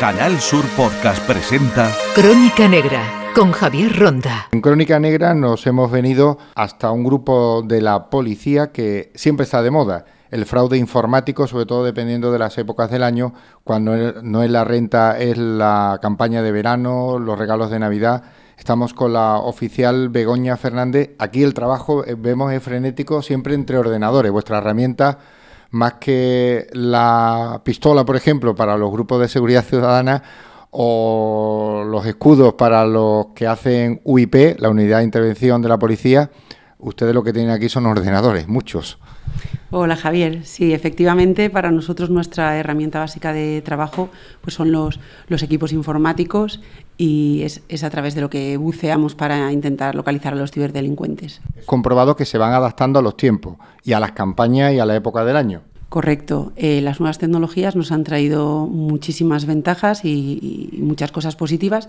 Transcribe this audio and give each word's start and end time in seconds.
Canal 0.00 0.40
Sur 0.40 0.64
Podcast 0.78 1.22
presenta 1.26 1.94
Crónica 2.14 2.66
Negra 2.66 3.02
con 3.34 3.52
Javier 3.52 3.94
Ronda. 3.98 4.48
En 4.50 4.62
Crónica 4.62 4.98
Negra 4.98 5.34
nos 5.34 5.66
hemos 5.66 5.90
venido 5.90 6.38
hasta 6.54 6.90
un 6.90 7.04
grupo 7.04 7.60
de 7.62 7.82
la 7.82 8.08
policía 8.08 8.72
que 8.72 9.12
siempre 9.14 9.44
está 9.44 9.60
de 9.60 9.70
moda. 9.70 10.06
El 10.30 10.46
fraude 10.46 10.78
informático, 10.78 11.46
sobre 11.46 11.66
todo 11.66 11.84
dependiendo 11.84 12.32
de 12.32 12.38
las 12.38 12.56
épocas 12.56 12.90
del 12.90 13.02
año, 13.02 13.34
cuando 13.62 13.94
no 14.22 14.42
es 14.42 14.50
la 14.50 14.64
renta, 14.64 15.18
es 15.18 15.36
la 15.36 15.98
campaña 16.00 16.40
de 16.40 16.50
verano, 16.50 17.18
los 17.18 17.38
regalos 17.38 17.70
de 17.70 17.78
Navidad. 17.78 18.22
Estamos 18.56 18.94
con 18.94 19.12
la 19.12 19.36
oficial 19.36 20.08
Begoña 20.08 20.56
Fernández. 20.56 21.10
Aquí 21.18 21.42
el 21.42 21.52
trabajo, 21.52 22.06
eh, 22.06 22.16
vemos, 22.16 22.54
es 22.54 22.62
frenético 22.62 23.20
siempre 23.20 23.52
entre 23.52 23.76
ordenadores. 23.76 24.32
Vuestra 24.32 24.58
herramienta 24.58 25.18
más 25.70 25.94
que 25.94 26.68
la 26.72 27.60
pistola, 27.64 28.04
por 28.04 28.16
ejemplo, 28.16 28.54
para 28.54 28.76
los 28.76 28.90
grupos 28.90 29.20
de 29.20 29.28
seguridad 29.28 29.64
ciudadana 29.64 30.22
o 30.70 31.84
los 31.86 32.06
escudos 32.06 32.54
para 32.54 32.84
los 32.86 33.28
que 33.34 33.46
hacen 33.46 34.00
UIP, 34.04 34.58
la 34.58 34.70
unidad 34.70 34.98
de 34.98 35.04
intervención 35.04 35.62
de 35.62 35.68
la 35.68 35.78
policía, 35.78 36.30
ustedes 36.78 37.14
lo 37.14 37.22
que 37.22 37.32
tienen 37.32 37.50
aquí 37.50 37.68
son 37.68 37.86
ordenadores, 37.86 38.48
muchos. 38.48 38.98
Hola 39.72 39.94
Javier, 39.94 40.44
sí, 40.44 40.72
efectivamente 40.72 41.48
para 41.48 41.70
nosotros 41.70 42.10
nuestra 42.10 42.58
herramienta 42.58 42.98
básica 42.98 43.32
de 43.32 43.62
trabajo 43.62 44.08
pues 44.40 44.54
son 44.54 44.72
los, 44.72 44.98
los 45.28 45.44
equipos 45.44 45.72
informáticos 45.72 46.60
y 46.96 47.42
es, 47.44 47.62
es, 47.68 47.84
a 47.84 47.90
través 47.90 48.16
de 48.16 48.20
lo 48.20 48.30
que 48.30 48.56
buceamos 48.56 49.14
para 49.14 49.52
intentar 49.52 49.94
localizar 49.94 50.32
a 50.32 50.36
los 50.36 50.50
ciberdelincuentes. 50.50 51.40
Es 51.56 51.66
comprobado 51.66 52.16
que 52.16 52.24
se 52.24 52.36
van 52.36 52.52
adaptando 52.52 52.98
a 52.98 53.02
los 53.02 53.16
tiempos 53.16 53.58
y 53.84 53.92
a 53.92 54.00
las 54.00 54.10
campañas 54.10 54.72
y 54.72 54.80
a 54.80 54.86
la 54.86 54.96
época 54.96 55.24
del 55.24 55.36
año. 55.36 55.62
Correcto. 55.90 56.52
Eh, 56.54 56.80
las 56.82 57.00
nuevas 57.00 57.18
tecnologías 57.18 57.74
nos 57.74 57.90
han 57.90 58.04
traído 58.04 58.68
muchísimas 58.68 59.44
ventajas 59.44 60.04
y, 60.04 60.70
muchas 60.80 61.10
cosas 61.10 61.34
positivas, 61.34 61.88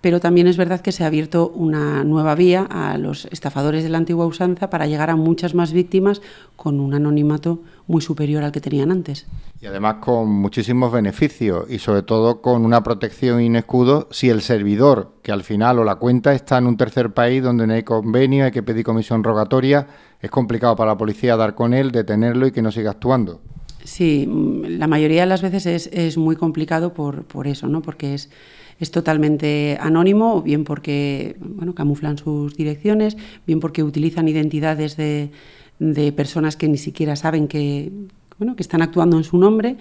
pero 0.00 0.20
también 0.20 0.46
es 0.46 0.56
verdad 0.56 0.80
que 0.80 0.90
se 0.90 1.04
ha 1.04 1.08
abierto 1.08 1.52
una 1.54 2.02
nueva 2.02 2.34
vía 2.34 2.62
a 2.62 2.96
los 2.96 3.26
estafadores 3.26 3.82
de 3.82 3.90
la 3.90 3.98
antigua 3.98 4.24
usanza 4.24 4.70
para 4.70 4.86
llegar 4.86 5.10
a 5.10 5.16
muchas 5.16 5.54
más 5.54 5.74
víctimas 5.74 6.22
con 6.56 6.80
un 6.80 6.94
anonimato 6.94 7.60
muy 7.86 8.00
superior 8.00 8.42
al 8.42 8.52
que 8.52 8.62
tenían 8.62 8.90
antes. 8.90 9.26
Y 9.60 9.66
además 9.66 9.96
con 10.00 10.28
muchísimos 10.30 10.90
beneficios 10.90 11.70
y 11.70 11.78
sobre 11.78 12.02
todo 12.02 12.40
con 12.40 12.64
una 12.64 12.82
protección 12.82 13.42
y 13.42 13.54
escudo 13.54 14.08
si 14.10 14.30
el 14.30 14.40
servidor, 14.40 15.12
que 15.22 15.30
al 15.30 15.44
final 15.44 15.78
o 15.78 15.84
la 15.84 15.96
cuenta 15.96 16.32
está 16.32 16.56
en 16.56 16.66
un 16.66 16.78
tercer 16.78 17.12
país 17.12 17.42
donde 17.42 17.66
no 17.66 17.74
hay 17.74 17.82
convenio, 17.82 18.46
hay 18.46 18.50
que 18.50 18.62
pedir 18.62 18.84
comisión 18.84 19.22
rogatoria, 19.22 19.86
es 20.22 20.30
complicado 20.30 20.76
para 20.76 20.92
la 20.92 20.96
policía 20.96 21.36
dar 21.36 21.54
con 21.54 21.74
él, 21.74 21.90
detenerlo 21.90 22.46
y 22.46 22.52
que 22.52 22.62
no 22.62 22.70
siga 22.70 22.92
actuando. 22.92 23.40
Sí, 23.84 24.28
la 24.68 24.86
mayoría 24.86 25.22
de 25.22 25.26
las 25.26 25.42
veces 25.42 25.66
es, 25.66 25.90
es 25.92 26.16
muy 26.16 26.36
complicado 26.36 26.94
por, 26.94 27.24
por, 27.24 27.48
eso, 27.48 27.66
¿no? 27.66 27.82
Porque 27.82 28.14
es, 28.14 28.30
es 28.78 28.92
totalmente 28.92 29.76
anónimo, 29.80 30.40
bien 30.40 30.62
porque 30.62 31.36
bueno, 31.40 31.74
camuflan 31.74 32.16
sus 32.16 32.54
direcciones, 32.56 33.16
bien 33.44 33.58
porque 33.58 33.82
utilizan 33.82 34.28
identidades 34.28 34.96
de, 34.96 35.32
de 35.80 36.12
personas 36.12 36.56
que 36.56 36.68
ni 36.68 36.78
siquiera 36.78 37.16
saben 37.16 37.48
que, 37.48 37.90
bueno, 38.38 38.54
que 38.54 38.62
están 38.62 38.82
actuando 38.82 39.16
en 39.16 39.24
su 39.24 39.36
nombre 39.36 39.76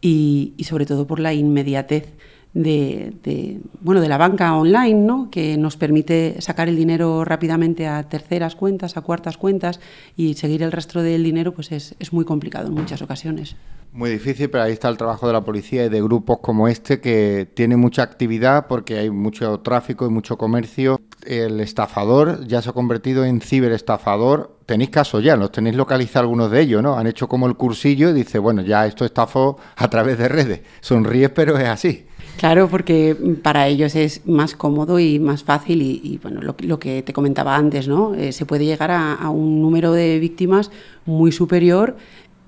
y 0.00 0.54
sobre 0.60 0.86
todo 0.86 1.06
por 1.06 1.18
la 1.18 1.34
inmediatez 1.34 2.14
de, 2.54 3.60
bueno, 3.80 4.00
de 4.00 4.08
la 4.08 4.18
banca 4.18 4.54
online, 4.56 5.00
¿no? 5.00 5.30
que 5.30 5.56
nos 5.56 5.76
permite 5.76 6.40
sacar 6.40 6.68
el 6.68 6.76
dinero 6.76 7.24
rápidamente 7.24 7.86
a 7.86 8.02
terceras 8.08 8.56
cuentas, 8.56 8.96
a 8.96 9.02
cuartas 9.02 9.36
cuentas 9.36 9.80
y 10.16 10.34
seguir 10.34 10.62
el 10.62 10.72
rastro 10.72 11.02
del 11.02 11.22
dinero 11.22 11.52
pues 11.54 11.72
es, 11.72 11.94
es 11.98 12.12
muy 12.12 12.24
complicado 12.24 12.68
en 12.68 12.74
muchas 12.74 13.02
ocasiones. 13.02 13.56
Muy 13.92 14.10
difícil, 14.10 14.48
pero 14.50 14.62
ahí 14.62 14.72
está 14.72 14.88
el 14.88 14.96
trabajo 14.96 15.26
de 15.26 15.32
la 15.32 15.40
policía 15.40 15.84
y 15.84 15.88
de 15.88 16.00
grupos 16.00 16.38
como 16.38 16.68
este 16.68 17.00
que 17.00 17.48
tiene 17.54 17.76
mucha 17.76 18.02
actividad 18.02 18.68
porque 18.68 18.98
hay 18.98 19.10
mucho 19.10 19.58
tráfico 19.60 20.06
y 20.06 20.10
mucho 20.10 20.38
comercio. 20.38 21.00
El 21.26 21.58
estafador 21.58 22.46
ya 22.46 22.62
se 22.62 22.70
ha 22.70 22.72
convertido 22.72 23.24
en 23.24 23.40
ciberestafador. 23.40 24.58
Tenéis 24.64 24.90
casos 24.90 25.24
ya, 25.24 25.34
los 25.34 25.50
tenéis 25.50 25.74
localizado 25.74 26.22
algunos 26.22 26.52
de 26.52 26.60
ellos, 26.60 26.84
¿no? 26.84 26.96
Han 26.96 27.08
hecho 27.08 27.28
como 27.28 27.48
el 27.48 27.56
cursillo 27.56 28.10
y 28.10 28.12
dice, 28.12 28.38
bueno, 28.38 28.62
ya 28.62 28.86
esto 28.86 29.04
estafó 29.04 29.58
a 29.74 29.90
través 29.90 30.18
de 30.18 30.28
redes. 30.28 30.60
Sonríes, 30.80 31.30
pero 31.30 31.58
es 31.58 31.66
así. 31.66 32.06
Claro, 32.38 32.68
porque 32.68 33.16
para 33.42 33.66
ellos 33.66 33.94
es 33.94 34.26
más 34.26 34.54
cómodo 34.54 34.98
y 34.98 35.18
más 35.18 35.44
fácil 35.44 35.82
y, 35.82 36.18
bueno, 36.22 36.40
lo, 36.40 36.56
lo, 36.58 36.78
que 36.78 37.02
te 37.02 37.12
comentaba 37.12 37.54
antes, 37.54 37.86
¿no? 37.86 38.14
Eh, 38.14 38.32
se 38.32 38.46
puede 38.46 38.64
llegar 38.64 38.90
a, 38.90 39.14
a, 39.14 39.28
un 39.28 39.60
número 39.60 39.92
de 39.92 40.18
víctimas 40.18 40.70
muy 41.04 41.32
superior 41.32 41.96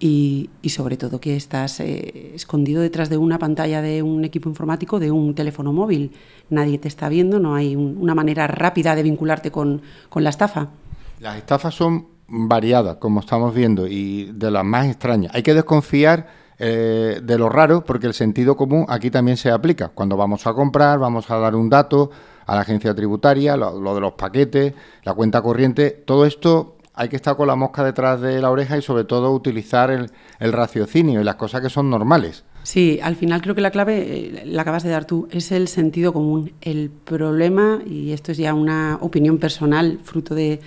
y, 0.01 0.51
y 0.63 0.71
sobre 0.71 0.97
todo 0.97 1.21
que 1.21 1.37
estás 1.37 1.79
eh, 1.79 2.33
escondido 2.35 2.83
detrás 2.83 3.09
de 3.09 3.19
una 3.19 3.39
pantalla 3.39 3.83
de 3.83 4.03
un 4.03 4.25
equipo 4.25 4.49
informático, 4.49 4.99
de 4.99 5.13
un 5.13 5.35
teléfono 5.35 5.73
móvil. 5.73 6.11
Nadie 6.51 6.79
te 6.79 6.89
está 6.89 7.09
viendo, 7.09 7.39
no 7.39 7.55
hay 7.55 7.77
un, 7.77 7.99
una 8.01 8.15
manera 8.15 8.49
rápida 8.49 8.97
de 8.97 9.03
vincularte 9.05 9.53
con, 9.53 9.83
con 10.09 10.25
la 10.25 10.31
estafa. 10.31 10.71
Las 11.21 11.37
estafas 11.37 11.75
son 11.75 12.09
variadas, 12.27 12.97
como 12.97 13.21
estamos 13.21 13.55
viendo, 13.55 13.87
y 13.87 14.33
de 14.33 14.51
las 14.51 14.65
más 14.65 14.87
extrañas. 14.87 15.33
Hay 15.35 15.45
que 15.45 15.55
desconfiar 15.55 16.42
eh, 16.65 17.21
de 17.21 17.39
lo 17.39 17.49
raro, 17.49 17.85
porque 17.85 18.07
el 18.07 18.15
sentido 18.15 18.57
común 18.57 18.87
aquí 18.89 19.11
también 19.11 19.37
se 19.37 19.51
aplica. 19.51 19.89
Cuando 19.89 20.17
vamos 20.17 20.47
a 20.47 20.55
comprar, 20.55 21.01
vamos 21.01 21.29
a 21.29 21.37
dar 21.39 21.57
un 21.57 21.69
dato 21.69 22.13
a 22.47 22.55
la 22.55 22.61
agencia 22.61 22.95
tributaria, 22.95 23.57
lo, 23.57 23.95
de 23.97 24.01
los 24.01 24.13
paquetes, 24.13 24.73
la 25.03 25.13
cuenta 25.13 25.43
corriente, 25.43 25.91
todo 25.91 26.25
esto 26.25 26.77
hay 26.95 27.09
que 27.09 27.17
estar 27.17 27.37
con 27.37 27.49
la 27.49 27.57
mosca 27.57 27.83
detrás 27.83 28.21
de 28.21 28.41
la 28.41 28.49
oreja 28.49 28.79
y 28.79 28.83
sobre 28.83 29.03
todo 29.03 29.33
utilizar 29.33 29.91
el, 29.91 30.13
el 30.39 30.53
raciocinio 30.53 31.21
y 31.21 31.25
las 31.25 31.35
cosas 31.35 31.63
que 31.63 31.69
son 31.69 31.91
normales. 31.91 32.45
Sí, 32.63 33.01
al 33.03 33.17
final 33.17 33.43
creo 33.43 33.57
que 33.57 33.61
la 33.61 33.73
clave, 33.73 33.97
eh, 33.99 34.43
la 34.47 34.63
acabas 34.63 34.85
de 34.85 34.91
dar 34.91 35.05
tú, 35.05 35.27
es 35.33 35.51
el 35.51 35.67
sentido 35.67 36.13
común. 36.13 36.53
El 36.61 36.91
problema, 36.91 37.81
y 37.85 38.13
esto 38.13 38.31
es 38.31 38.39
ya 38.39 38.55
una 38.55 38.99
opinión 39.01 39.39
personal, 39.39 39.99
fruto 40.05 40.37
de, 40.37 40.61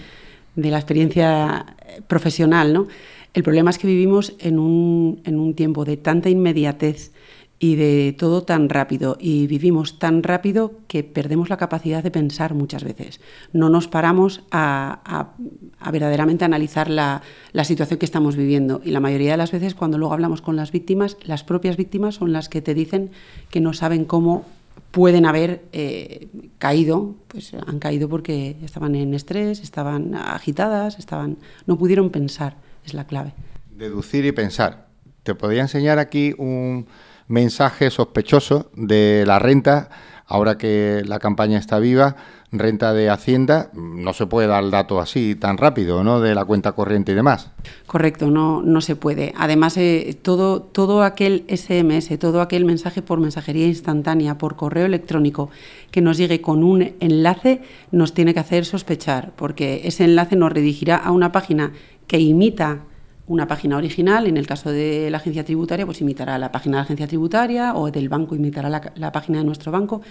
de 0.57 0.71
la 0.71 0.77
experiencia 0.77 1.65
profesional, 2.07 2.73
¿no? 2.73 2.87
El 3.35 3.43
problema 3.43 3.69
es 3.69 3.77
que 3.77 3.85
vivimos 3.85 4.33
en 4.39 4.57
un, 4.57 5.19
en 5.25 5.37
un 5.37 5.55
tiempo 5.55 5.83
de 5.83 5.97
tanta 5.97 6.29
inmediatez 6.29 7.11
y 7.59 7.75
de 7.75 8.15
todo 8.17 8.43
tan 8.43 8.69
rápido 8.69 9.17
y 9.19 9.45
vivimos 9.47 9.99
tan 9.99 10.23
rápido 10.23 10.71
que 10.87 11.03
perdemos 11.03 11.49
la 11.49 11.57
capacidad 11.57 12.01
de 12.01 12.11
pensar 12.11 12.53
muchas 12.53 12.85
veces. 12.85 13.19
No 13.51 13.69
nos 13.69 13.89
paramos 13.89 14.43
a, 14.51 15.33
a, 15.81 15.91
verdaderamente 15.91 16.45
analizar 16.45 16.89
la, 16.89 17.23
la, 17.51 17.65
situación 17.65 17.99
que 17.99 18.05
estamos 18.05 18.37
viviendo 18.37 18.79
y 18.85 18.91
la 18.91 19.01
mayoría 19.01 19.31
de 19.31 19.37
las 19.37 19.51
veces 19.51 19.75
cuando 19.75 19.97
luego 19.97 20.13
hablamos 20.13 20.41
con 20.41 20.55
las 20.55 20.71
víctimas, 20.71 21.17
las 21.25 21.43
propias 21.43 21.75
víctimas 21.75 22.15
son 22.15 22.31
las 22.31 22.47
que 22.47 22.61
te 22.61 22.73
dicen 22.73 23.11
que 23.49 23.59
no 23.59 23.73
saben 23.73 24.05
cómo 24.05 24.45
pueden 24.91 25.25
haber 25.25 25.65
eh, 25.73 26.29
caído, 26.57 27.15
pues 27.27 27.53
han 27.53 27.79
caído 27.79 28.07
porque 28.07 28.55
estaban 28.63 28.95
en 28.95 29.13
estrés, 29.13 29.59
estaban 29.59 30.15
agitadas, 30.15 30.99
estaban 30.99 31.37
no 31.65 31.77
pudieron 31.77 32.11
pensar 32.11 32.63
es 32.85 32.93
la 32.93 33.05
clave. 33.05 33.33
Deducir 33.69 34.25
y 34.25 34.31
pensar. 34.31 34.87
Te 35.23 35.35
podría 35.35 35.61
enseñar 35.61 35.99
aquí 35.99 36.33
un 36.37 36.87
mensaje 37.27 37.89
sospechoso 37.89 38.71
de 38.75 39.23
la 39.25 39.39
renta, 39.39 39.89
ahora 40.27 40.57
que 40.57 41.03
la 41.05 41.19
campaña 41.19 41.59
está 41.59 41.79
viva, 41.79 42.15
renta 42.51 42.93
de 42.93 43.09
Hacienda, 43.09 43.69
no 43.73 44.13
se 44.13 44.25
puede 44.27 44.47
dar 44.47 44.63
el 44.63 44.71
dato 44.71 44.99
así 44.99 45.35
tan 45.35 45.57
rápido, 45.57 46.03
¿no? 46.03 46.19
De 46.19 46.33
la 46.33 46.45
cuenta 46.45 46.71
corriente 46.71 47.11
y 47.11 47.15
demás. 47.15 47.51
Correcto, 47.85 48.31
no, 48.31 48.61
no 48.61 48.81
se 48.81 48.95
puede. 48.95 49.33
Además, 49.37 49.77
eh, 49.77 50.17
todo, 50.21 50.61
todo 50.61 51.03
aquel 51.03 51.45
SMS, 51.49 52.17
todo 52.17 52.41
aquel 52.41 52.65
mensaje 52.65 53.01
por 53.01 53.19
mensajería 53.19 53.67
instantánea, 53.67 54.37
por 54.37 54.55
correo 54.55 54.85
electrónico, 54.85 55.49
que 55.91 56.01
nos 56.01 56.17
llegue 56.17 56.41
con 56.41 56.63
un 56.63 56.93
enlace, 56.99 57.61
nos 57.91 58.13
tiene 58.13 58.33
que 58.33 58.39
hacer 58.39 58.65
sospechar, 58.65 59.31
porque 59.35 59.81
ese 59.85 60.05
enlace 60.05 60.35
nos 60.35 60.51
redirigirá 60.51 60.95
a 60.97 61.11
una 61.11 61.31
página 61.31 61.73
que 62.07 62.19
imita 62.19 62.79
una 63.27 63.47
página 63.47 63.77
original, 63.77 64.27
en 64.27 64.37
el 64.37 64.45
caso 64.45 64.71
de 64.71 65.09
la 65.09 65.17
agencia 65.17 65.43
tributaria, 65.43 65.85
pues 65.85 66.01
imitará 66.01 66.37
la 66.37 66.51
página 66.51 66.77
de 66.77 66.79
la 66.81 66.83
agencia 66.83 67.07
tributaria 67.07 67.75
o 67.75 67.89
del 67.89 68.09
banco 68.09 68.35
imitará 68.35 68.69
la, 68.69 69.11
página 69.11 69.39
de 69.39 69.45
nuestro 69.45 69.71
banco, 69.71 70.01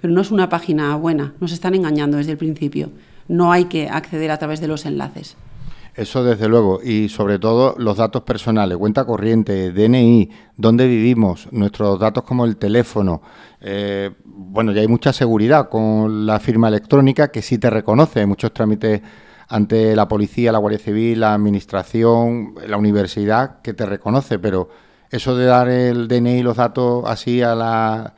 pero 0.00 0.12
no 0.12 0.20
es 0.20 0.30
una 0.30 0.48
página 0.48 0.96
buena, 0.96 1.34
nos 1.40 1.52
están 1.52 1.74
engañando 1.74 2.16
desde 2.16 2.32
el 2.32 2.38
principio, 2.38 2.90
no 3.28 3.52
hay 3.52 3.66
que 3.66 3.88
acceder 3.88 4.30
a 4.30 4.38
través 4.38 4.60
de 4.60 4.68
los 4.68 4.86
enlaces. 4.86 5.36
Eso 5.94 6.24
desde 6.24 6.48
luego, 6.48 6.80
y 6.82 7.08
sobre 7.08 7.38
todo 7.38 7.76
los 7.78 7.98
datos 7.98 8.22
personales, 8.24 8.76
cuenta 8.76 9.04
corriente, 9.04 9.70
DNI, 9.70 10.28
dónde 10.56 10.88
vivimos, 10.88 11.46
nuestros 11.52 12.00
datos 12.00 12.24
como 12.24 12.44
el 12.44 12.56
teléfono. 12.56 13.22
Eh, 13.60 14.10
bueno, 14.24 14.72
ya 14.72 14.80
hay 14.80 14.88
mucha 14.88 15.12
seguridad 15.12 15.68
con 15.68 16.26
la 16.26 16.40
firma 16.40 16.66
electrónica 16.66 17.28
que 17.28 17.42
sí 17.42 17.58
te 17.58 17.70
reconoce, 17.70 18.26
muchos 18.26 18.52
trámites 18.52 19.02
ante 19.48 19.94
la 19.96 20.08
policía, 20.08 20.52
la 20.52 20.58
Guardia 20.58 20.78
Civil, 20.78 21.20
la 21.20 21.34
administración, 21.34 22.54
la 22.66 22.76
universidad, 22.76 23.60
que 23.62 23.74
te 23.74 23.86
reconoce, 23.86 24.38
pero 24.38 24.68
eso 25.10 25.36
de 25.36 25.46
dar 25.46 25.68
el 25.68 26.08
DNI 26.08 26.38
y 26.38 26.42
los 26.42 26.56
datos 26.56 27.04
así 27.06 27.42
a 27.42 27.54
la, 27.54 28.14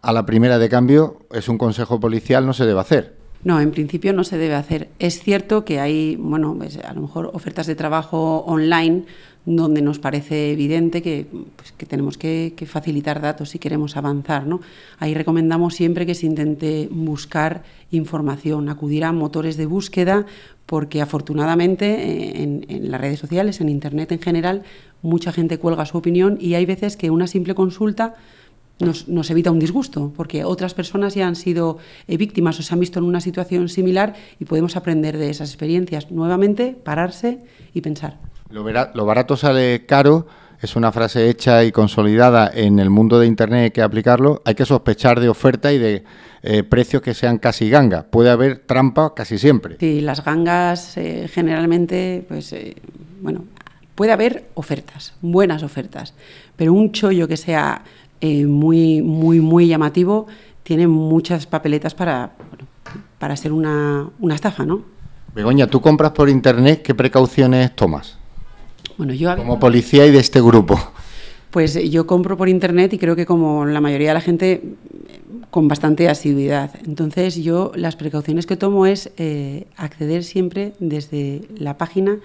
a 0.00 0.12
la 0.12 0.26
primera 0.26 0.58
de 0.58 0.68
cambio 0.68 1.26
es 1.30 1.48
un 1.48 1.58
consejo 1.58 2.00
policial, 2.00 2.46
no 2.46 2.52
se 2.52 2.66
debe 2.66 2.80
hacer. 2.80 3.19
No, 3.42 3.60
en 3.60 3.70
principio 3.70 4.12
no 4.12 4.24
se 4.24 4.36
debe 4.36 4.54
hacer. 4.54 4.88
Es 4.98 5.22
cierto 5.22 5.64
que 5.64 5.80
hay, 5.80 6.16
bueno, 6.16 6.54
pues, 6.58 6.76
a 6.76 6.92
lo 6.92 7.02
mejor 7.02 7.30
ofertas 7.32 7.66
de 7.66 7.74
trabajo 7.74 8.44
online 8.46 9.04
donde 9.46 9.80
nos 9.80 9.98
parece 9.98 10.52
evidente 10.52 11.00
que, 11.00 11.26
pues, 11.56 11.72
que 11.72 11.86
tenemos 11.86 12.18
que, 12.18 12.52
facilitar 12.66 13.22
datos 13.22 13.48
si 13.50 13.58
queremos 13.58 13.96
avanzar. 13.96 14.46
¿no? 14.46 14.60
Ahí 14.98 15.14
recomendamos 15.14 15.74
siempre 15.74 16.04
que 16.04 16.14
se 16.14 16.26
intente 16.26 16.88
buscar 16.90 17.62
información, 17.90 18.68
acudir 18.68 19.04
a 19.04 19.12
motores 19.12 19.56
de 19.56 19.64
búsqueda, 19.64 20.26
porque 20.66 21.00
afortunadamente 21.00 22.42
en, 22.42 22.66
en 22.68 22.90
las 22.90 23.00
redes 23.00 23.18
sociales, 23.18 23.62
en 23.62 23.70
Internet 23.70 24.12
en 24.12 24.20
general, 24.20 24.62
mucha 25.00 25.32
gente 25.32 25.58
cuelga 25.58 25.86
su 25.86 25.96
opinión 25.96 26.36
y 26.38 26.54
hay 26.54 26.66
veces 26.66 26.98
que 26.98 27.10
una 27.10 27.26
simple 27.26 27.54
consulta 27.54 28.14
nos, 28.80 29.08
nos, 29.08 29.30
evita 29.30 29.50
un 29.50 29.58
disgusto, 29.58 30.12
porque 30.16 30.44
otras 30.44 30.74
personas 30.74 31.14
ya 31.14 31.26
han 31.26 31.36
sido 31.36 31.78
eh, 32.08 32.16
víctimas 32.16 32.58
o 32.58 32.62
se 32.62 32.74
han 32.74 32.80
visto 32.80 32.98
en 32.98 33.04
una 33.04 33.20
situación 33.20 33.68
similar 33.68 34.14
y 34.38 34.44
podemos 34.44 34.76
aprender 34.76 35.18
de 35.18 35.30
esas 35.30 35.50
experiencias. 35.50 36.10
Nuevamente, 36.10 36.76
pararse 36.82 37.38
y 37.74 37.80
pensar. 37.80 38.18
Lo, 38.50 38.64
vera, 38.64 38.90
lo 38.94 39.06
barato 39.06 39.36
sale 39.36 39.86
caro 39.86 40.26
es 40.60 40.76
una 40.76 40.92
frase 40.92 41.30
hecha 41.30 41.64
y 41.64 41.72
consolidada 41.72 42.50
en 42.52 42.78
el 42.78 42.90
mundo 42.90 43.18
de 43.18 43.26
Internet, 43.26 43.62
hay 43.62 43.70
que 43.70 43.82
aplicarlo. 43.82 44.42
Hay 44.44 44.54
que 44.54 44.66
sospechar 44.66 45.18
de 45.18 45.30
oferta 45.30 45.72
y 45.72 45.78
de 45.78 46.04
eh, 46.42 46.62
precios 46.64 47.00
que 47.00 47.14
sean 47.14 47.38
casi 47.38 47.70
ganga. 47.70 48.02
Puede 48.02 48.28
haber 48.28 48.58
trampa 48.58 49.14
casi 49.14 49.38
siempre. 49.38 49.76
Sí, 49.80 50.02
las 50.02 50.22
gangas 50.22 50.98
eh, 50.98 51.28
generalmente, 51.32 52.26
pues, 52.28 52.54
bueno, 53.22 53.44
puede 53.94 54.12
haber 54.12 54.48
ofertas, 54.54 55.14
buenas 55.20 55.62
ofertas, 55.62 56.14
pero 56.56 56.72
un 56.72 56.92
chollo 56.92 57.28
que 57.28 57.36
sea 57.36 57.84
eh, 58.20 58.46
muy, 58.46 59.02
muy, 59.02 59.40
muy 59.40 59.66
llamativo 59.66 60.26
tiene 60.62 60.86
muchas 60.86 61.46
papeletas 61.46 61.94
para, 61.94 62.32
bueno, 62.50 62.66
para 63.18 63.36
ser 63.36 63.52
una, 63.52 64.08
una 64.20 64.34
estafa, 64.34 64.64
¿no? 64.64 64.82
Begoña, 65.34 65.66
tú 65.66 65.80
compras 65.80 66.12
por 66.12 66.28
Internet, 66.28 66.82
¿qué 66.82 66.94
precauciones 66.94 67.74
tomas? 67.74 68.18
Bueno, 68.96 69.14
yo 69.14 69.34
como 69.34 69.58
policía 69.58 70.06
y 70.06 70.10
de 70.10 70.18
este 70.18 70.40
grupo. 70.42 70.78
Pues 71.50 71.74
yo 71.90 72.06
compro 72.06 72.36
por 72.36 72.48
internet 72.48 72.92
y 72.92 72.98
creo 72.98 73.16
que 73.16 73.26
como 73.26 73.64
la 73.64 73.80
mayoría 73.80 74.08
de 74.08 74.14
la 74.14 74.20
gente 74.20 74.62
con 75.50 75.68
bastante 75.68 76.08
asiduidad. 76.08 76.70
Entonces 76.86 77.36
yo 77.36 77.72
las 77.74 77.96
precauciones 77.96 78.46
que 78.46 78.56
tomo 78.56 78.86
es 78.86 79.10
eh, 79.16 79.66
acceder 79.76 80.22
siempre 80.22 80.74
desde 80.78 81.42
la 81.56 81.78
página 81.78 82.18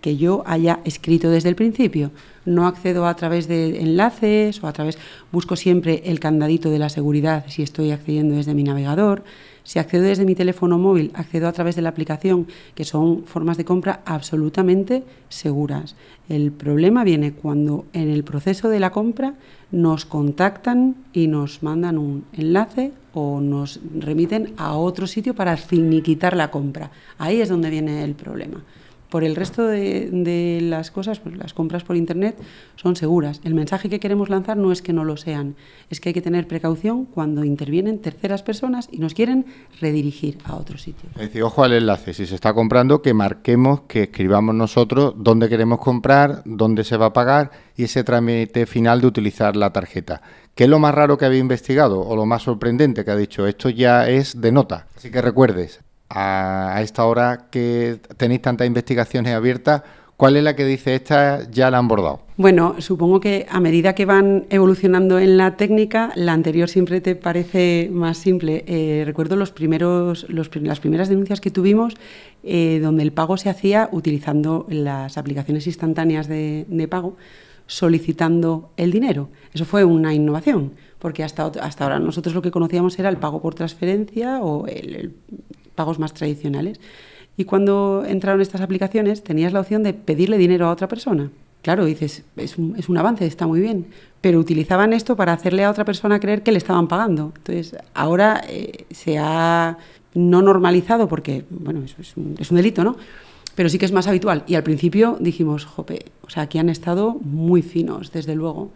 que 0.00 0.16
yo 0.16 0.42
haya 0.46 0.80
escrito 0.84 1.30
desde 1.30 1.48
el 1.48 1.56
principio. 1.56 2.10
No 2.44 2.66
accedo 2.66 3.06
a 3.06 3.14
través 3.14 3.48
de 3.48 3.80
enlaces 3.80 4.62
o 4.62 4.66
a 4.66 4.72
través 4.72 4.98
busco 5.32 5.56
siempre 5.56 6.02
el 6.06 6.20
candadito 6.20 6.70
de 6.70 6.78
la 6.78 6.88
seguridad 6.88 7.44
si 7.48 7.62
estoy 7.62 7.90
accediendo 7.90 8.36
desde 8.36 8.54
mi 8.54 8.64
navegador. 8.64 9.24
Si 9.64 9.78
accedo 9.78 10.04
desde 10.04 10.24
mi 10.24 10.34
teléfono 10.34 10.78
móvil, 10.78 11.10
accedo 11.12 11.46
a 11.46 11.52
través 11.52 11.76
de 11.76 11.82
la 11.82 11.90
aplicación, 11.90 12.46
que 12.74 12.86
son 12.86 13.24
formas 13.24 13.58
de 13.58 13.66
compra 13.66 14.00
absolutamente 14.06 15.04
seguras. 15.28 15.94
El 16.30 16.52
problema 16.52 17.04
viene 17.04 17.34
cuando 17.34 17.84
en 17.92 18.08
el 18.08 18.24
proceso 18.24 18.70
de 18.70 18.80
la 18.80 18.92
compra 18.92 19.34
nos 19.70 20.06
contactan 20.06 20.96
y 21.12 21.26
nos 21.26 21.62
mandan 21.62 21.98
un 21.98 22.24
enlace 22.32 22.92
o 23.12 23.42
nos 23.42 23.80
remiten 23.98 24.54
a 24.56 24.74
otro 24.74 25.06
sitio 25.06 25.34
para 25.34 25.58
finiquitar 25.58 26.34
la 26.34 26.50
compra. 26.50 26.90
Ahí 27.18 27.42
es 27.42 27.50
donde 27.50 27.68
viene 27.68 28.04
el 28.04 28.14
problema. 28.14 28.64
Por 29.10 29.24
el 29.24 29.36
resto 29.36 29.66
de, 29.66 30.58
las 30.62 30.90
cosas, 30.90 31.18
pues 31.20 31.36
las 31.36 31.54
compras 31.54 31.82
por 31.82 31.96
Internet 31.96 32.36
son 32.76 32.94
seguras. 32.94 33.40
El 33.42 33.54
mensaje 33.54 33.88
que 33.88 34.00
queremos 34.00 34.28
lanzar 34.28 34.56
no 34.56 34.70
es 34.70 34.82
que 34.82 34.92
no 34.92 35.04
lo 35.04 35.16
sean, 35.16 35.56
es 35.88 36.00
que 36.00 36.10
hay 36.10 36.12
que 36.12 36.20
tener 36.20 36.46
precaución 36.46 37.06
cuando 37.06 37.44
intervienen 37.44 38.00
terceras 38.00 38.42
personas 38.42 38.88
y 38.92 38.98
nos 38.98 39.14
quieren 39.14 39.46
redirigir 39.80 40.38
a 40.44 40.56
otro 40.56 40.76
sitio. 40.76 41.08
Es 41.14 41.22
decir, 41.22 41.42
ojo 41.42 41.64
al 41.64 41.72
enlace, 41.72 42.12
si 42.12 42.26
se 42.26 42.34
está 42.34 42.52
comprando, 42.52 43.00
que 43.00 43.14
marquemos, 43.14 43.82
que 43.82 44.04
escribamos 44.04 44.54
nosotros 44.54 45.14
dónde 45.16 45.48
queremos 45.48 45.78
comprar, 45.78 46.42
dónde 46.44 46.84
se 46.84 46.96
va 46.96 47.06
a 47.06 47.12
pagar 47.12 47.50
y 47.76 47.84
ese 47.84 48.04
trámite 48.04 48.66
final 48.66 49.00
de 49.00 49.06
utilizar 49.06 49.56
la 49.56 49.72
tarjeta. 49.72 50.20
¿Qué 50.54 50.64
es 50.64 50.70
lo 50.70 50.80
más 50.80 50.94
raro 50.94 51.16
que 51.16 51.24
había 51.24 51.38
investigado 51.38 52.00
o 52.00 52.16
lo 52.16 52.26
más 52.26 52.42
sorprendente 52.42 53.04
que 53.04 53.10
ha 53.10 53.16
dicho? 53.16 53.46
Esto 53.46 53.70
ya 53.70 54.08
es 54.08 54.40
de 54.40 54.50
nota. 54.50 54.88
Así 54.96 55.10
que 55.10 55.22
recuerdes, 55.22 55.80
a 56.10 56.80
esta 56.82 57.04
hora 57.04 57.48
que 57.50 58.00
tenéis 58.16 58.42
tantas 58.42 58.66
investigaciones 58.66 59.34
abiertas, 59.34 59.82
¿cuál 60.16 60.36
es 60.36 60.42
la 60.42 60.56
que 60.56 60.64
dice 60.64 60.94
esta 60.94 61.48
ya 61.50 61.70
la 61.70 61.78
han 61.78 61.88
bordado? 61.88 62.20
Bueno, 62.36 62.76
supongo 62.78 63.18
que 63.18 63.46
a 63.50 63.60
medida 63.60 63.94
que 63.94 64.04
van 64.04 64.46
evolucionando 64.48 65.18
en 65.18 65.36
la 65.36 65.56
técnica, 65.56 66.12
la 66.14 66.32
anterior 66.32 66.68
siempre 66.68 67.00
te 67.00 67.16
parece 67.16 67.90
más 67.92 68.16
simple. 68.18 68.64
Eh, 68.68 69.02
recuerdo 69.04 69.34
los 69.36 69.50
primeros, 69.50 70.26
las 70.28 70.78
primeras 70.80 71.08
denuncias 71.08 71.40
que 71.40 71.50
tuvimos 71.50 71.94
eh, 72.44 72.78
donde 72.80 73.02
el 73.02 73.12
pago 73.12 73.36
se 73.36 73.50
hacía 73.50 73.88
utilizando 73.90 74.66
las 74.68 75.18
aplicaciones 75.18 75.66
instantáneas 75.66 76.28
de, 76.28 76.86
pago 76.88 77.16
solicitando 77.66 78.70
el 78.76 78.92
dinero. 78.92 79.30
Eso 79.52 79.64
fue 79.64 79.84
una 79.84 80.14
innovación, 80.14 80.72
porque 81.00 81.24
hasta, 81.24 81.46
hasta 81.46 81.84
ahora 81.84 81.98
nosotros 81.98 82.34
lo 82.34 82.40
que 82.40 82.50
conocíamos 82.50 82.98
era 82.98 83.08
el 83.08 83.16
pago 83.16 83.42
por 83.42 83.54
transferencia 83.54 84.38
o 84.40 84.66
el 84.68 85.12
pagos 85.78 86.00
más 86.00 86.12
tradicionales. 86.12 86.80
Y 87.36 87.44
cuando 87.44 88.04
entraron 88.04 88.40
estas 88.40 88.62
aplicaciones 88.62 89.22
tenías 89.22 89.52
la 89.52 89.60
opción 89.60 89.84
de 89.84 89.94
pedirle 89.94 90.38
dinero 90.38 90.66
a 90.66 90.72
otra 90.72 90.88
persona. 90.88 91.30
Claro, 91.62 91.84
dices, 91.84 92.24
es 92.36 92.58
un, 92.58 92.74
es 92.76 92.88
un, 92.88 92.98
avance, 92.98 93.24
está 93.26 93.46
muy 93.46 93.60
bien, 93.60 93.86
pero 94.20 94.40
utilizaban 94.40 94.92
esto 94.92 95.14
para 95.14 95.32
hacerle 95.32 95.62
a 95.64 95.70
otra 95.70 95.84
persona 95.84 96.18
creer 96.18 96.42
que 96.42 96.50
le 96.50 96.58
estaban 96.58 96.88
pagando. 96.88 97.32
Entonces, 97.36 97.76
ahora 97.94 98.42
eh, 98.48 98.86
se 98.90 99.18
ha 99.18 99.78
no 100.14 100.42
normalizado 100.42 101.06
porque, 101.06 101.44
bueno, 101.50 101.84
eso 101.84 101.96
es 102.00 102.16
un, 102.16 102.34
es 102.40 102.50
un 102.50 102.56
delito, 102.56 102.82
¿no? 102.82 102.96
Pero 103.54 103.68
sí 103.68 103.78
que 103.78 103.86
es 103.86 103.92
más 103.92 104.08
habitual. 104.08 104.42
Y 104.48 104.56
al 104.56 104.64
principio 104.64 105.16
dijimos, 105.20 105.64
jope, 105.64 106.06
o 106.22 106.30
sea, 106.30 106.44
aquí 106.44 106.58
han 106.58 106.68
estado 106.68 107.14
muy 107.22 107.62
finos, 107.62 108.10
desde 108.10 108.34
luego. 108.34 108.70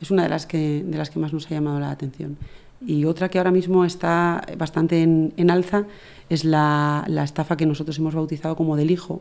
Es 0.00 0.10
una 0.10 0.24
de 0.24 0.28
las 0.28 0.46
que, 0.46 0.82
de 0.84 0.98
las 0.98 1.10
que 1.10 1.18
más 1.20 1.32
nos 1.32 1.46
ha 1.46 1.50
llamado 1.50 1.78
la 1.78 1.90
atención. 1.90 2.36
Y 2.86 3.04
otra 3.04 3.28
que 3.28 3.38
ahora 3.38 3.50
mismo 3.50 3.84
está 3.84 4.42
bastante 4.56 5.02
en, 5.02 5.50
alza 5.50 5.86
es 6.30 6.44
la, 6.44 7.04
la, 7.08 7.24
estafa 7.24 7.56
que 7.56 7.66
nosotros 7.66 7.98
hemos 7.98 8.14
bautizado 8.14 8.56
como 8.56 8.76
del 8.76 8.90
hijo, 8.90 9.20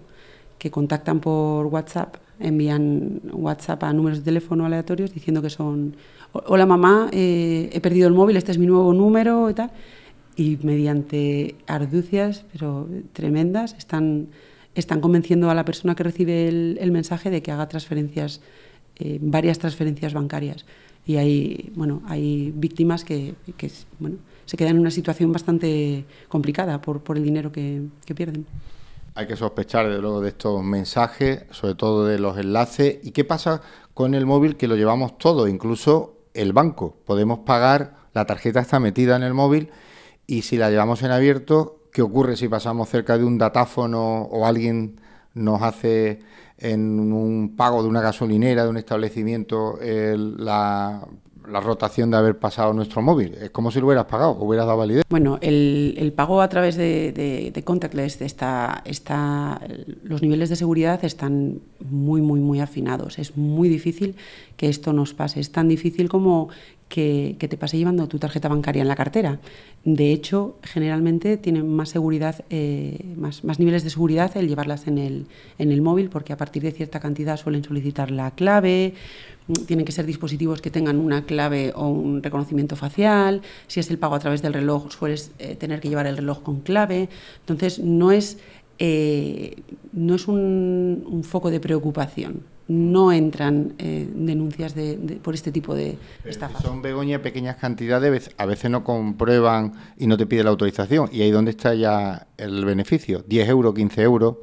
que 0.58 0.72
contactan 0.72 1.20
por 1.20 1.66
WhatsApp, 1.66 2.16
envían 2.40 3.22
WhatsApp 3.32 3.84
a 3.84 3.94
números 3.94 4.20
de 4.20 4.26
teléfono 4.26 4.66
aleatorios 4.66 5.14
diciendo 5.14 5.42
que 5.42 5.50
son, 5.50 5.96
hola 6.32 6.66
mamá, 6.66 7.10
eh, 7.12 7.70
he 7.74 7.82
perdido 7.82 8.08
el 8.08 8.14
móvil, 8.14 8.38
este 8.38 8.52
es 8.52 8.58
mi 8.58 8.66
nuevo 8.66 8.94
número 8.94 9.50
y 9.50 9.54
tal. 9.54 9.72
Y 10.38 10.58
mediante 10.64 11.56
arducias, 11.68 12.46
pero 12.54 12.88
tremendas, 13.12 13.76
están, 13.78 14.28
están 14.74 15.02
convenciendo 15.02 15.50
a 15.50 15.54
la 15.54 15.66
persona 15.66 15.96
que 15.96 16.04
recibe 16.04 16.48
el, 16.48 16.78
el 16.80 16.92
mensaje 16.92 17.30
de 17.30 17.42
que 17.42 17.52
haga 17.52 17.68
transferencias, 17.68 18.40
eh, 19.00 19.20
varias 19.22 19.60
transferencias 19.60 20.14
bancarias 20.14 20.66
y 21.10 21.18
hay, 21.18 21.72
bueno, 21.74 22.04
hay 22.06 22.52
víctimas 22.56 23.04
que, 23.04 23.34
bueno, 23.98 24.18
se 24.46 24.56
quedan 24.56 24.76
en 24.76 24.82
una 24.82 24.92
situación 24.92 25.32
bastante 25.32 26.06
complicada 26.28 26.80
por, 26.82 27.02
por 27.02 27.18
el 27.18 27.24
dinero 27.24 27.52
que, 27.52 27.82
que, 28.06 28.14
pierden. 28.14 28.46
Hay 29.16 29.26
que 29.26 29.36
sospechar, 29.36 29.88
desde 29.88 30.04
luego, 30.04 30.22
de 30.22 30.30
estos 30.30 30.64
mensajes, 30.64 31.46
sobre 31.50 31.74
todo 31.74 32.06
de 32.06 32.20
los 32.20 32.38
enlaces. 32.38 33.00
¿Y 33.02 33.10
qué 33.10 33.24
pasa 33.24 33.64
con 33.96 34.14
el 34.14 34.28
móvil 34.28 34.56
que 34.56 34.68
lo 34.68 34.76
llevamos 34.76 35.18
todo, 35.18 35.48
incluso 35.48 36.16
el 36.36 36.54
banco? 36.54 36.96
Podemos 37.06 37.40
pagar, 37.40 37.96
la 38.14 38.28
tarjeta 38.28 38.60
está 38.60 38.80
metida 38.80 39.16
en 39.16 39.24
el 39.24 39.34
móvil 39.34 39.72
y 40.28 40.44
si 40.44 40.58
la 40.58 40.70
llevamos 40.70 41.02
en 41.02 41.10
abierto, 41.10 41.86
¿qué 41.92 42.04
ocurre 42.04 42.38
si 42.38 42.48
pasamos 42.48 42.88
cerca 42.88 43.18
de 43.18 43.24
un 43.24 43.40
datáfono 43.40 44.26
o 44.26 44.46
alguien 44.46 45.02
nos 45.34 45.64
hace 45.64 46.20
en 46.60 47.12
un 47.14 47.56
pago 47.56 47.82
de 47.82 47.90
una 47.90 48.02
gasolinera, 48.02 48.64
de 48.64 48.70
un 48.70 48.78
establecimiento, 48.78 49.80
la, 49.82 51.08
la, 51.48 51.60
rotación 51.62 52.12
de 52.12 52.18
haber 52.18 52.38
pasado 52.38 52.74
nuestro 52.74 53.02
móvil. 53.02 53.34
Es 53.42 53.50
como 53.52 53.72
si 53.72 53.80
lo 53.80 53.88
hubieras 53.88 54.06
pagado, 54.06 54.32
hubieras 54.40 54.66
dado 54.66 54.78
validez. 54.78 55.04
Bueno, 55.10 55.38
el, 55.42 55.96
el 55.98 56.12
pago 56.14 56.42
a 56.42 56.50
través 56.50 56.76
de, 56.76 57.12
de, 57.14 57.52
de 57.52 57.64
contactless 57.64 58.22
está, 58.22 58.82
está, 58.86 59.62
los 60.04 60.22
niveles 60.22 60.50
de 60.50 60.58
seguridad 60.58 61.04
están 61.06 61.62
muy, 61.80 62.22
muy, 62.22 62.40
muy 62.40 62.60
afinados. 62.60 63.20
Es 63.20 63.38
muy 63.38 63.70
difícil 63.70 64.16
que 64.58 64.68
esto 64.68 64.92
nos 64.92 65.14
pase. 65.14 65.40
Es 65.40 65.52
tan 65.52 65.70
difícil 65.70 66.10
como 66.10 66.50
que, 66.90 67.38
te 67.40 67.58
pase 67.58 67.78
llevando 67.78 68.08
tu 68.08 68.20
tarjeta 68.20 68.50
bancaria 68.50 68.82
en 68.82 68.88
la 68.88 68.96
cartera. 68.96 69.40
De 69.86 70.12
hecho, 70.12 70.58
generalmente 70.64 71.38
tienen 71.38 71.72
más 71.74 71.90
seguridad, 71.90 72.44
eh, 72.50 73.14
más, 73.16 73.44
niveles 73.60 73.84
de 73.84 73.92
seguridad 73.92 74.36
el 74.36 74.48
llevarlas 74.48 74.88
en 74.88 74.98
el, 74.98 75.28
en 75.60 75.72
el 75.72 75.82
móvil, 75.82 76.10
porque 76.10 76.34
a 76.34 76.38
partir 76.38 76.64
de 76.64 76.72
cierta 76.72 77.00
cantidad 77.00 77.38
suelen 77.38 77.64
solicitar 77.64 78.10
la 78.12 78.32
clave, 78.32 78.96
tienen 79.68 79.86
que 79.86 79.92
ser 79.92 80.06
dispositivos 80.06 80.62
que 80.62 80.72
tengan 80.72 80.98
una 81.00 81.26
clave 81.26 81.72
o 81.76 81.88
un 81.88 82.22
reconocimiento 82.22 82.76
facial, 82.76 83.42
si 83.68 83.80
es 83.80 83.90
el 83.92 84.00
pago 84.00 84.16
a 84.16 84.20
través 84.20 84.42
del 84.42 84.54
reloj, 84.54 84.92
sueles 84.92 85.32
eh, 85.40 85.56
tener 85.56 85.80
que 85.80 85.90
llevar 85.90 86.08
el 86.08 86.18
reloj 86.18 86.42
con 86.42 86.60
clave. 86.62 87.08
Entonces, 87.42 87.80
no 87.80 88.12
es, 88.12 88.40
eh, 88.80 89.58
no 89.94 90.16
es 90.16 90.28
un 90.28 91.24
foco 91.24 91.52
de 91.52 91.60
preocupación 91.60 92.44
no 92.70 93.12
entran 93.12 93.74
eh, 93.80 94.08
denuncias 94.14 94.76
de, 94.76 95.20
por 95.22 95.34
este 95.34 95.52
tipo 95.52 95.76
de 95.76 95.98
estafas. 96.24 96.62
Son, 96.62 96.82
Begoña, 96.82 97.22
pequeñas 97.22 97.58
cantidades, 97.58 98.30
a 98.38 98.46
veces 98.46 98.70
no 98.70 98.84
comprueban 98.84 99.74
y 99.98 100.08
no 100.08 100.16
te 100.18 100.28
pide 100.28 100.44
la 100.44 100.52
autorización. 100.52 101.10
Y 101.12 101.24
ahí 101.24 101.32
donde 101.32 101.52
está 101.52 101.74
ya 101.74 102.28
el 102.38 102.64
beneficio, 102.64 103.24
10 103.28 103.50
euros, 103.50 103.74
15 103.74 104.02
euros, 104.04 104.36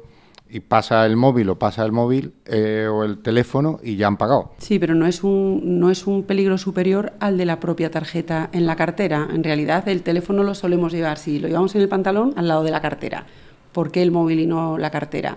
y 0.49 0.59
pasa 0.59 1.05
el 1.05 1.15
móvil 1.15 1.49
o 1.49 1.59
pasa 1.59 1.85
el 1.85 1.91
móvil 1.91 2.33
eh, 2.45 2.87
o 2.91 3.03
el 3.03 3.19
teléfono 3.19 3.79
y 3.81 3.95
ya 3.95 4.07
han 4.07 4.17
pagado. 4.17 4.51
Sí, 4.57 4.77
pero 4.77 4.93
no 4.93 5.07
es, 5.07 5.23
un, 5.23 5.79
no 5.79 5.89
es 5.89 6.05
un 6.05 6.23
peligro 6.23 6.57
superior 6.57 7.13
al 7.19 7.37
de 7.37 7.45
la 7.45 7.59
propia 7.59 7.91
tarjeta 7.91 8.49
en 8.51 8.65
la 8.65 8.75
cartera. 8.75 9.27
En 9.33 9.43
realidad 9.43 9.87
el 9.87 10.03
teléfono 10.03 10.43
lo 10.43 10.53
solemos 10.53 10.91
llevar, 10.91 11.17
si 11.17 11.39
lo 11.39 11.47
llevamos 11.47 11.75
en 11.75 11.81
el 11.81 11.89
pantalón, 11.89 12.33
al 12.35 12.47
lado 12.49 12.63
de 12.63 12.71
la 12.71 12.81
cartera. 12.81 13.25
¿Por 13.71 13.91
qué 13.91 14.01
el 14.01 14.11
móvil 14.11 14.39
y 14.41 14.47
no 14.47 14.77
la 14.77 14.89
cartera? 14.89 15.35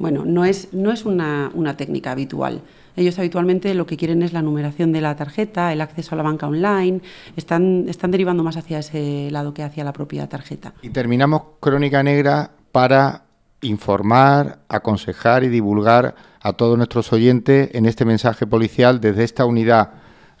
Bueno, 0.00 0.24
no 0.24 0.46
es, 0.46 0.72
no 0.72 0.90
es 0.90 1.04
una, 1.04 1.50
una 1.52 1.76
técnica 1.76 2.12
habitual. 2.12 2.62
Ellos 2.96 3.18
habitualmente 3.18 3.74
lo 3.74 3.84
que 3.84 3.98
quieren 3.98 4.22
es 4.22 4.32
la 4.32 4.40
numeración 4.40 4.92
de 4.92 5.02
la 5.02 5.14
tarjeta, 5.14 5.74
el 5.74 5.82
acceso 5.82 6.14
a 6.14 6.16
la 6.16 6.22
banca 6.22 6.48
online, 6.48 7.02
están, 7.36 7.84
están 7.86 8.10
derivando 8.10 8.42
más 8.42 8.56
hacia 8.56 8.78
ese 8.78 9.28
lado 9.30 9.52
que 9.52 9.62
hacia 9.62 9.84
la 9.84 9.92
propia 9.92 10.26
tarjeta. 10.26 10.72
Y 10.80 10.88
terminamos 10.88 11.42
Crónica 11.60 12.02
Negra 12.02 12.50
para 12.72 13.24
informar, 13.60 14.60
aconsejar 14.70 15.44
y 15.44 15.48
divulgar 15.48 16.14
a 16.40 16.54
todos 16.54 16.78
nuestros 16.78 17.12
oyentes 17.12 17.68
en 17.74 17.84
este 17.84 18.06
mensaje 18.06 18.46
policial 18.46 19.02
desde 19.02 19.24
esta 19.24 19.44
unidad 19.44 19.90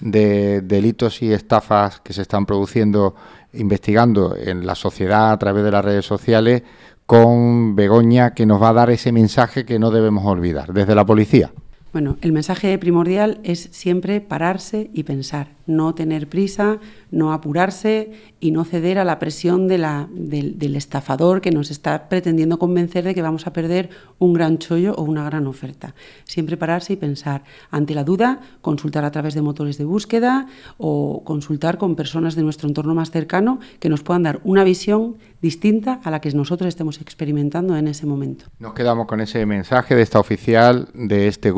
de 0.00 0.62
delitos 0.62 1.20
y 1.20 1.32
estafas 1.34 2.00
que 2.00 2.14
se 2.14 2.22
están 2.22 2.46
produciendo, 2.46 3.14
investigando 3.52 4.34
en 4.34 4.66
la 4.66 4.74
sociedad 4.74 5.32
a 5.32 5.38
través 5.38 5.62
de 5.62 5.70
las 5.70 5.84
redes 5.84 6.06
sociales, 6.06 6.62
con 7.10 7.74
Begoña, 7.74 8.34
que 8.34 8.46
nos 8.46 8.62
va 8.62 8.68
a 8.68 8.72
dar 8.72 8.90
ese 8.90 9.10
mensaje 9.10 9.64
que 9.64 9.80
no 9.80 9.90
debemos 9.90 10.24
olvidar, 10.24 10.72
desde 10.72 10.94
la 10.94 11.04
policía. 11.04 11.50
Bueno, 11.92 12.18
el 12.20 12.30
mensaje 12.30 12.78
primordial 12.78 13.40
es 13.42 13.68
siempre 13.72 14.20
pararse 14.20 14.90
y 14.94 15.02
pensar, 15.02 15.48
no 15.66 15.92
tener 15.92 16.28
prisa, 16.28 16.78
no 17.10 17.32
apurarse 17.32 18.12
y 18.38 18.52
no 18.52 18.64
ceder 18.64 18.98
a 18.98 19.04
la 19.04 19.18
presión 19.18 19.66
de 19.66 19.78
la, 19.78 20.08
del, 20.12 20.76
estafador 20.76 21.40
que 21.40 21.50
nos 21.50 21.72
está 21.72 22.08
pretendiendo 22.08 22.60
convencer 22.60 23.02
de 23.02 23.14
que 23.14 23.22
vamos 23.22 23.48
a 23.48 23.52
perder 23.52 23.90
un 24.20 24.34
gran 24.34 24.58
chollo 24.58 24.94
o 24.94 25.02
una 25.02 25.24
gran 25.24 25.48
oferta. 25.48 25.96
Siempre 26.22 26.56
pararse 26.56 26.92
y 26.92 26.96
pensar. 26.96 27.42
Ante 27.72 27.94
la 27.94 28.04
duda, 28.04 28.40
consultar 28.60 29.04
a 29.04 29.10
través 29.10 29.34
de 29.34 29.42
motores 29.42 29.76
de 29.76 29.84
búsqueda 29.84 30.46
o 30.78 31.24
consultar 31.24 31.76
con 31.76 31.96
personas 31.96 32.36
de 32.36 32.42
nuestro 32.42 32.68
entorno 32.68 32.94
más 32.94 33.10
cercano 33.10 33.58
que 33.80 33.88
nos 33.88 34.02
puedan 34.04 34.22
dar 34.22 34.40
una 34.44 34.62
visión 34.62 35.16
distinta 35.42 36.00
a 36.04 36.10
la 36.10 36.20
que 36.20 36.30
nosotros 36.32 36.68
estemos 36.68 37.00
experimentando 37.00 37.76
en 37.76 37.88
ese 37.88 38.06
momento. 38.06 38.44
Nos 38.58 38.74
quedamos 38.74 39.06
con 39.06 39.20
ese 39.20 39.44
mensaje 39.46 39.94
de 39.94 40.02
esta 40.02 40.20
oficial, 40.20 40.88
de 40.94 41.28
este 41.28 41.50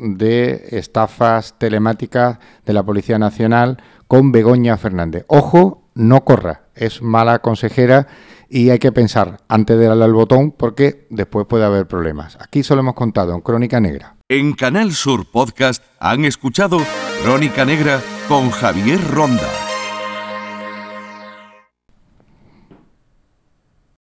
de 0.00 0.68
estafas 0.70 1.58
telemáticas 1.58 2.38
de 2.64 2.72
la 2.72 2.84
Policía 2.84 3.18
Nacional 3.18 3.82
con 4.08 4.32
Begoña 4.32 4.76
Fernández. 4.76 5.24
Ojo, 5.28 5.90
no 5.94 6.24
corra, 6.24 6.68
es 6.74 7.02
mala 7.02 7.40
consejera 7.40 8.06
y 8.48 8.70
hay 8.70 8.78
que 8.78 8.92
pensar 8.92 9.38
antes 9.48 9.78
de 9.78 9.86
darle 9.86 10.04
al 10.04 10.12
botón 10.12 10.52
porque 10.52 11.06
después 11.10 11.46
puede 11.46 11.64
haber 11.64 11.86
problemas. 11.86 12.38
Aquí 12.40 12.62
solo 12.62 12.80
hemos 12.80 12.94
contado 12.94 13.34
en 13.34 13.40
Crónica 13.40 13.80
Negra. 13.80 14.16
En 14.28 14.54
Canal 14.54 14.92
Sur 14.92 15.26
Podcast 15.30 15.82
han 15.98 16.24
escuchado 16.24 16.78
Crónica 17.24 17.64
Negra 17.64 18.00
con 18.28 18.50
Javier 18.50 19.00
Ronda. 19.10 19.65